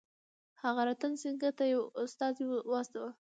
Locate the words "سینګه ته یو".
1.21-1.83